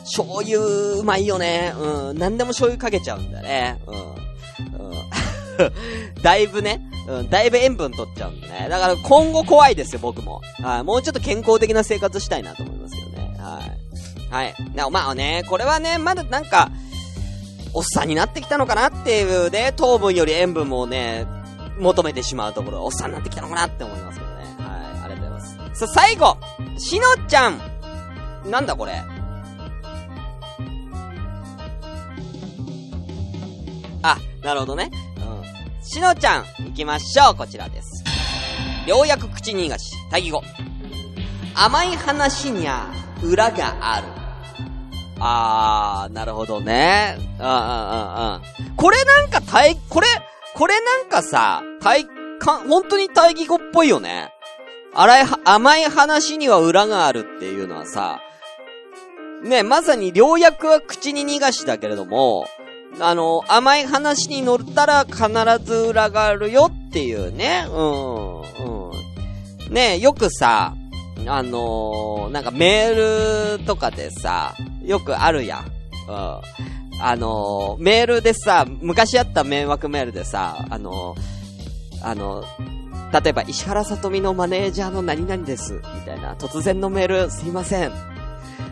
[0.04, 0.60] 醤油、
[1.00, 1.74] うまいよね。
[1.78, 2.18] うん。
[2.18, 3.80] 何でも醤油かけちゃうんだね。
[3.88, 4.88] うん。
[4.88, 4.94] うん。
[6.22, 8.68] だいぶね、うん、だいぶ塩分取っちゃうんでね。
[8.70, 10.42] だから今後怖いですよ、僕も。
[10.62, 10.84] はい。
[10.84, 12.79] もうちょっと健康的な生活したいなと思います。
[14.30, 14.46] はい。
[14.46, 14.56] はい。
[14.76, 16.72] な、まあね、これはね、まだなんか、
[17.74, 21.28] おっさんになってきたのかなっていうね、糖分より塩分もね、
[21.80, 24.44] 求めてしまうところ、おっさんになってきたのかなって思いますけどね。
[24.58, 25.06] はい。
[25.06, 25.86] ありがとうございます。
[25.86, 26.38] さ、最後
[26.78, 27.62] しのちゃん
[28.50, 28.94] なんだこれ？
[34.02, 34.90] あ、なるほどね。
[35.18, 35.20] う
[35.82, 35.84] ん。
[35.86, 37.36] しのちゃん、行きましょう。
[37.36, 38.04] こちらです。
[38.88, 40.42] ようやく口に逃がし、対義語。
[41.54, 42.88] 甘い話にゃ、
[43.22, 44.08] 裏がある。
[45.20, 47.18] あー、なるほどね。
[47.18, 48.76] うんうんうんうん。
[48.76, 50.08] これなんか対、これ、
[50.56, 52.06] これなんかさ、対、
[52.40, 54.32] か、本当に対義語っぽいよね。
[54.94, 58.22] あらい、甘い話には裏があるっていうのはさ、
[59.44, 62.46] ね、まさに良薬は口に逃がしだけれども、
[63.00, 65.24] あの、甘い話に乗ったら必
[65.64, 67.66] ず裏があるよっていうね。
[67.70, 68.44] うん、う
[69.70, 69.74] ん。
[69.74, 70.74] ねよくさ、
[71.32, 75.66] あのー、なんかメールとかでさ、よくあるやん。
[76.10, 76.42] うん。
[77.02, 82.44] あのー、メールでさ、昔あった迷惑メールでさ、あのー、あの
[83.12, 85.74] 例えば、石原さとみのマネージャーの何々です。
[85.74, 86.36] みたいな。
[86.36, 87.92] 突然のメール、すいません。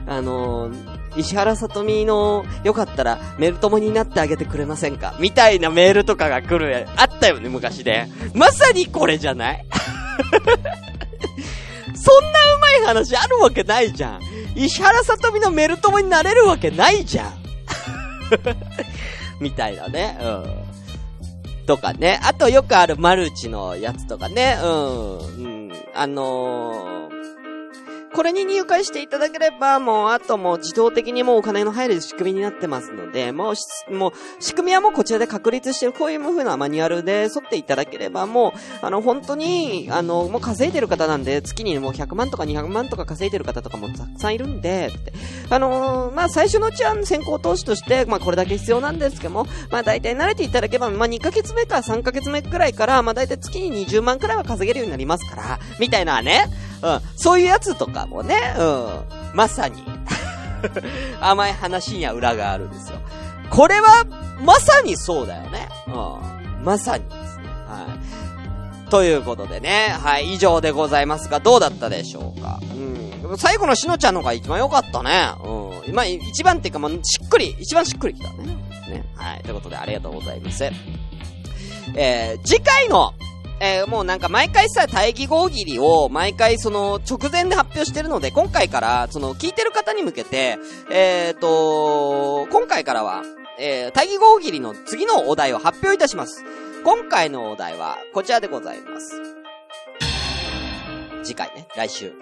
[0.05, 0.71] あの、
[1.15, 5.15] 石原さとみの、よかったら、メール友になってあげてくれませんか？
[5.19, 8.07] みたいなメールとかが来る、あったよね、昔で。
[8.35, 9.65] まさにこれじゃない？
[12.07, 14.21] そんなうまい話あるわけないじゃん。
[14.55, 17.33] 石原さとみのメール友になれるわけないじゃん。
[19.43, 20.17] みたいなね。
[20.21, 21.65] うん。
[21.65, 22.21] とかね。
[22.23, 24.57] あとよくあるマルチのやつとかね。
[24.63, 25.17] うん。
[25.17, 25.23] う
[25.67, 25.71] ん。
[25.93, 27.16] あのー、
[28.17, 45.13] これに入会していただければ、もう、あともう自動的にもうお金の入る仕組みになってますので、もう、もう、仕組みはもうこちらで確立してる、こういう風なマニュアルで沿っていただければ、もう、あの、本当に、あの、もう稼いでる方なんで、月にもう100万とか200万とか稼いでる方とかもたくさんいるんで、って。
[45.51, 56.47] あのー、まあ、最初のうちは先行投資として、まあ、これだけ必要なんですけども、まあ、大体慣れていただけば、まあ、2ヶ月目か3ヶ月目くらいから、まあ、大体月に20万くらいは稼げるようになりますから、みたいなね。
[56.81, 56.99] うん。
[57.15, 59.01] そういうやつとかもね、うん。
[59.33, 59.83] まさに。
[61.21, 62.97] 甘い話には裏があるんですよ。
[63.49, 64.05] これは、
[64.41, 65.69] まさにそうだよね。
[65.87, 66.63] うん。
[66.63, 67.43] まさにですね。
[67.67, 67.87] は
[68.85, 68.89] い。
[68.89, 72.59] ということでね、はい、以上でございますが、どうだったでしょうか。
[73.23, 73.37] うん。
[73.37, 75.31] 最後のしのちゃんの方が一番良かったね。
[75.43, 75.93] うん。
[75.93, 78.45] まあ、一番っていうか、もう、しっくり、一番しっくりきたね。
[78.89, 79.05] ね。
[79.15, 79.41] はい。
[79.43, 80.63] ということで、ありがとうございます。
[81.95, 83.13] えー、次回の
[83.59, 90.59] えーもうなんか毎回さ、大義語大喜利を毎回その直前で発表してるので、今回から、その聞いてる方に向けて、
[90.91, 93.23] えーと、今回からは、
[93.59, 96.43] えー、大義語大喜利の次のお題を発表いたします。
[96.83, 99.21] 今回のお題は、こちらでございます。
[101.23, 102.13] 次回ね、来週。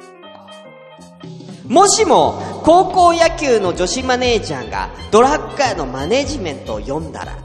[1.68, 7.45] もしも、高校野球の女子マネージャーがドラッカーのマネジメントを読んだら、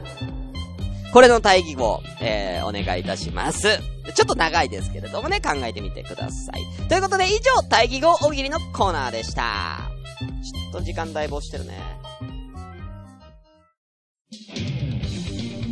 [1.13, 3.79] これの対義語、えー、お願いいたします。
[4.15, 6.87] ちょっと長いですけれどもね、考えてみてください。
[6.87, 9.91] ということで、以上、対義語大喜利のコーナーでした。
[10.19, 11.79] ちょっと時間だいぶ押してるね。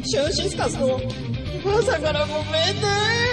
[0.04, 1.00] シュンシスカスの
[1.66, 3.29] 朝からごめんね。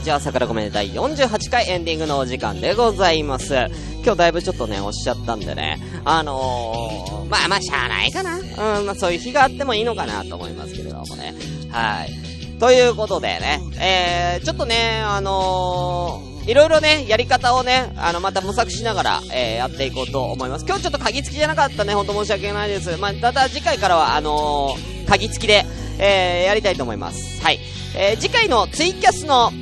[0.00, 3.54] ラジオ朝からごめんね第48回エンディングのお時間でございます。
[4.02, 8.38] 今日だいぶちょっとね、押しちゃったんでね、あのー、まあまあ、しゃあないかな。
[8.38, 11.34] うん、まあそういう日があってもいいのかなと思いますけれどもね。
[11.68, 12.58] はい。
[12.58, 20.64] ということでね、えー、ちょっとね、あのー、いろいろね、やり方をね、あの、また模索しながら、えー、やっていこうと思います。
[20.64, 22.96] 今日ちょっと鍵付きじゃなかったね、ほんと申し訳ないです。
[22.96, 25.66] まあ、ただ次回からは、あのー、鍵付きで、
[25.98, 27.42] えー、やりたいと思います。
[27.42, 27.60] はい。
[27.94, 29.52] えー、次回のツイキャスの、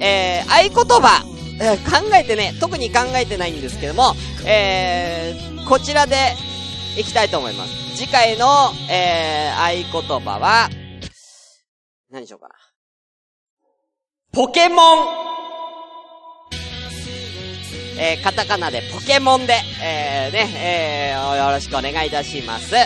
[0.00, 1.24] えー、合言葉、
[1.60, 4.14] え考えてね、特に考えてないんですけども、
[4.46, 6.16] えー、こちらで
[6.96, 7.96] いきたいと思います。
[7.96, 8.46] 次回の、
[8.90, 10.68] えー、合言葉は、
[12.10, 12.54] 何しようかな。
[14.32, 15.28] ポケモン
[18.00, 22.76] えー、カタカナでポケモンで、えー、ね、えー、よろしくお願いいたします。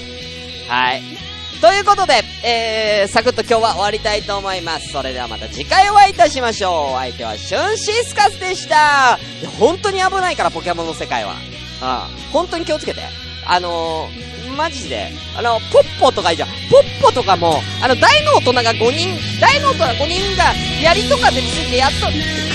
[0.68, 1.31] はい。
[1.62, 4.88] ということで、えー、サクッと今日は終わりたいと思います。
[4.88, 6.94] それではまた次回お会いいたしましょう。
[6.94, 9.16] お相手はシュンシスカスでした。
[9.40, 11.36] いや、本当に危ないから、ポケモンの世界は。
[11.80, 12.30] うん。
[12.32, 13.02] 本当に気をつけて。
[13.46, 16.48] あのー、マジで、あの、ポッポとかいいじゃん。
[16.68, 20.52] ポッポとかも、あの、大の大人が5人、大の大人5人が、
[20.82, 22.06] 槍とかでついてやっと、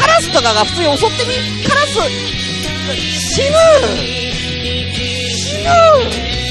[0.02, 3.56] カラスとかが普通に襲ってみ、カラス、死ぬ
[5.34, 6.47] 死ぬ